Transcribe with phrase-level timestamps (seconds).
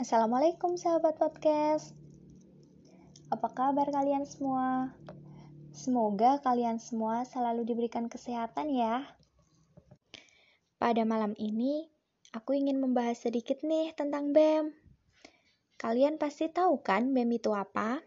[0.00, 1.92] Assalamualaikum sahabat podcast.
[3.28, 4.96] Apa kabar kalian semua?
[5.76, 9.04] Semoga kalian semua selalu diberikan kesehatan ya.
[10.80, 11.92] Pada malam ini,
[12.32, 14.72] aku ingin membahas sedikit nih tentang BEM.
[15.76, 18.00] Kalian pasti tahu kan BEM itu apa?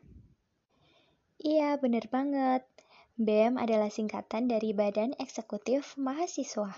[1.37, 2.65] Iya, bener banget.
[3.21, 6.73] BEM adalah singkatan dari Badan Eksekutif Mahasiswa.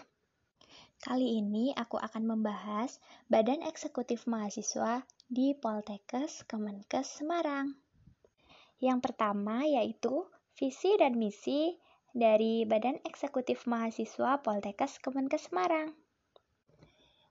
[1.05, 2.97] Kali ini aku akan membahas
[3.29, 7.77] Badan Eksekutif Mahasiswa di Poltekkes Kemenkes Semarang.
[8.81, 10.25] Yang pertama yaitu
[10.57, 11.77] visi dan misi
[12.09, 15.93] dari Badan Eksekutif Mahasiswa Poltekkes Kemenkes Semarang.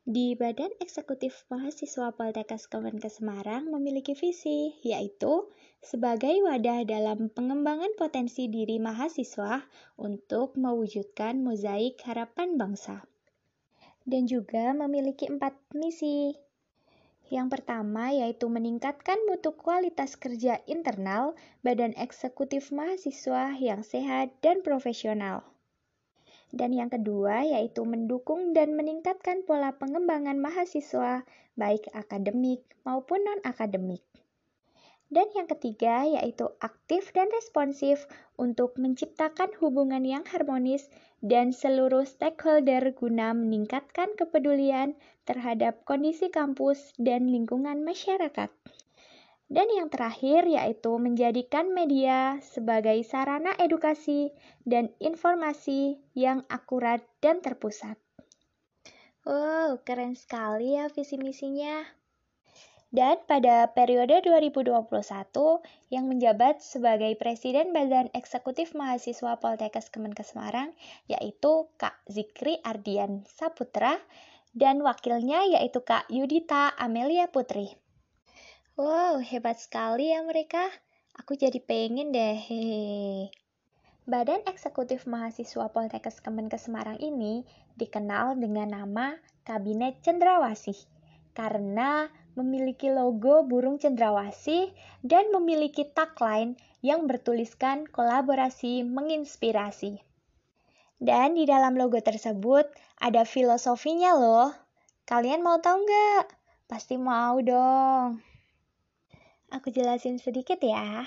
[0.06, 5.50] Di Badan Eksekutif Mahasiswa Poltekkes Kemenkes Semarang memiliki visi, yaitu
[5.82, 9.66] sebagai wadah dalam pengembangan potensi diri mahasiswa
[9.98, 13.02] untuk mewujudkan mozaik harapan bangsa
[14.04, 16.36] dan juga memiliki empat misi.
[17.32, 21.32] Yang pertama yaitu meningkatkan mutu kualitas kerja internal
[21.64, 25.40] badan eksekutif mahasiswa yang sehat dan profesional.
[26.54, 31.24] Dan yang kedua yaitu mendukung dan meningkatkan pola pengembangan mahasiswa
[31.58, 34.04] baik akademik maupun non-akademik.
[35.12, 38.08] Dan yang ketiga yaitu aktif dan responsif
[38.40, 40.88] untuk menciptakan hubungan yang harmonis
[41.20, 44.96] dan seluruh stakeholder guna meningkatkan kepedulian
[45.28, 48.52] terhadap kondisi kampus dan lingkungan masyarakat.
[49.44, 54.32] Dan yang terakhir yaitu menjadikan media sebagai sarana edukasi
[54.64, 58.00] dan informasi yang akurat dan terpusat.
[59.24, 62.03] Wow, keren sekali ya visi misinya.
[62.94, 64.70] Dan pada periode 2021,
[65.90, 70.70] yang menjabat sebagai Presiden Badan Eksekutif Mahasiswa Poltekkes Kemenkes Semarang,
[71.10, 73.98] yaitu Kak Zikri Ardian Saputra,
[74.54, 77.74] dan wakilnya yaitu Kak Yudita Amelia Putri.
[78.78, 80.62] Wow, hebat sekali ya mereka.
[81.18, 82.38] Aku jadi pengen deh.
[82.38, 83.34] Hehehe.
[84.06, 87.42] Badan Eksekutif Mahasiswa Poltekkes Kemenkes Semarang ini
[87.74, 90.78] dikenal dengan nama Kabinet Cendrawasih
[91.34, 94.74] karena memiliki logo burung cendrawasih
[95.06, 100.02] dan memiliki tagline yang bertuliskan kolaborasi menginspirasi.
[100.98, 102.66] Dan di dalam logo tersebut
[102.98, 104.50] ada filosofinya loh.
[105.06, 106.24] Kalian mau tahu nggak?
[106.66, 108.18] Pasti mau dong.
[109.54, 111.06] Aku jelasin sedikit ya.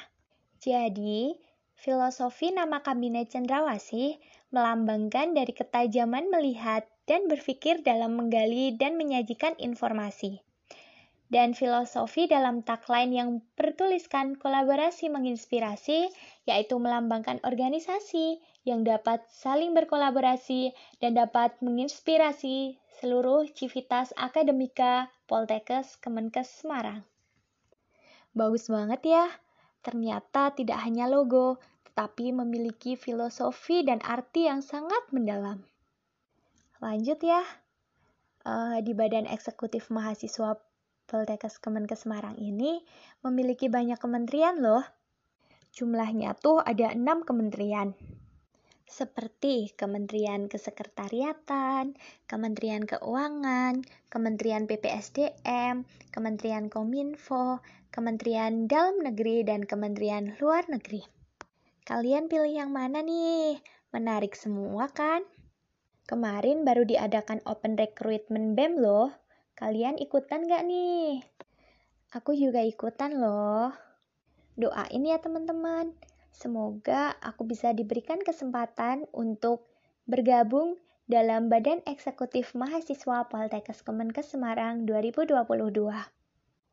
[0.63, 1.35] Jadi,
[1.75, 4.17] filosofi nama kabinet cendrawasih
[4.55, 10.46] melambangkan dari ketajaman melihat dan berpikir dalam menggali dan menyajikan informasi
[11.27, 13.29] dan filosofi dalam tagline yang
[13.59, 16.07] bertuliskan kolaborasi menginspirasi,
[16.47, 20.71] yaitu melambangkan organisasi yang dapat saling berkolaborasi
[21.03, 27.03] dan dapat menginspirasi seluruh civitas akademika Poltekkes Kemenkes Semarang.
[28.31, 29.25] Bagus banget ya,
[29.83, 31.59] ternyata tidak hanya logo,
[31.91, 35.65] tetapi memiliki filosofi dan arti yang sangat mendalam.
[36.77, 37.41] Lanjut ya,
[38.45, 40.66] uh, di Badan Eksekutif Mahasiswa
[41.07, 42.83] Poltekkes Kemenkes Semarang ini
[43.23, 44.83] memiliki banyak kementerian loh.
[45.71, 47.95] Jumlahnya tuh ada enam kementerian.
[48.87, 57.59] Seperti Kementerian Kesekretariatan, Kementerian Keuangan, Kementerian PPSDM, Kementerian Kominfo,
[57.91, 61.03] Kementerian Dalam Negeri, dan Kementerian Luar Negeri.
[61.83, 63.59] Kalian pilih yang mana nih?
[63.91, 65.23] Menarik semua kan?
[66.07, 69.11] Kemarin baru diadakan open recruitment BEM loh.
[69.57, 71.25] Kalian ikutan gak nih?
[72.13, 73.73] Aku juga ikutan loh.
[74.53, 75.97] Doain ya teman-teman.
[76.29, 79.65] Semoga aku bisa diberikan kesempatan untuk
[80.05, 80.77] bergabung
[81.09, 85.33] dalam Badan Eksekutif Mahasiswa Poltekkes Kemenkes Semarang 2022.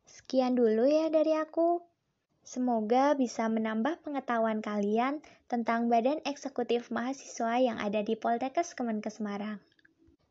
[0.05, 1.81] Sekian dulu ya dari aku.
[2.45, 9.57] Semoga bisa menambah pengetahuan kalian tentang Badan Eksekutif Mahasiswa yang ada di Poltekkes Kemenkes Semarang.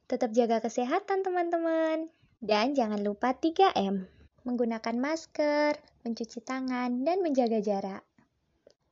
[0.06, 2.14] Tetap jaga kesehatan teman-teman.
[2.44, 4.04] Dan jangan lupa 3M,
[4.44, 8.04] menggunakan masker, mencuci tangan, dan menjaga jarak.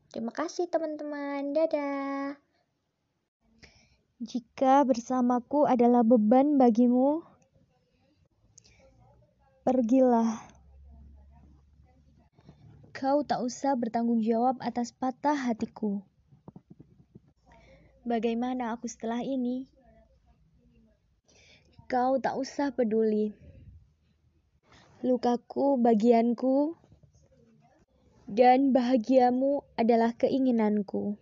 [0.08, 2.40] Terima kasih teman-teman, dadah.
[4.24, 7.28] Jika bersamaku adalah beban bagimu,
[9.68, 10.48] pergilah.
[12.96, 16.00] Kau tak usah bertanggung jawab atas patah hatiku.
[18.08, 19.68] Bagaimana aku setelah ini?
[21.92, 23.36] Kau tak usah peduli.
[25.04, 26.80] Lukaku bagianku,
[28.32, 31.20] dan bahagiamu adalah keinginanku.